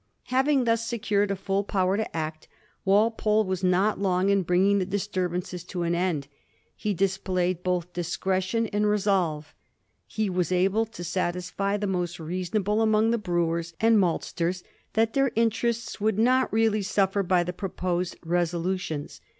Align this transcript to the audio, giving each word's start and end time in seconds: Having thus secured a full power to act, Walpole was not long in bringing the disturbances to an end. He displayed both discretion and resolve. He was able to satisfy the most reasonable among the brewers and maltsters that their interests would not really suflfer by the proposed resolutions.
Having 0.33 0.63
thus 0.63 0.83
secured 0.83 1.29
a 1.29 1.35
full 1.35 1.63
power 1.63 1.95
to 1.95 2.17
act, 2.17 2.47
Walpole 2.85 3.45
was 3.45 3.63
not 3.63 3.99
long 3.99 4.29
in 4.29 4.41
bringing 4.41 4.79
the 4.79 4.85
disturbances 4.87 5.63
to 5.65 5.83
an 5.83 5.93
end. 5.93 6.27
He 6.75 6.95
displayed 6.95 7.61
both 7.61 7.93
discretion 7.93 8.65
and 8.73 8.87
resolve. 8.89 9.53
He 10.07 10.27
was 10.27 10.51
able 10.51 10.87
to 10.87 11.03
satisfy 11.03 11.77
the 11.77 11.85
most 11.85 12.19
reasonable 12.19 12.81
among 12.81 13.11
the 13.11 13.19
brewers 13.19 13.75
and 13.79 13.99
maltsters 13.99 14.63
that 14.93 15.13
their 15.13 15.31
interests 15.35 16.01
would 16.01 16.17
not 16.17 16.51
really 16.51 16.81
suflfer 16.81 17.21
by 17.21 17.43
the 17.43 17.53
proposed 17.53 18.17
resolutions. 18.25 19.21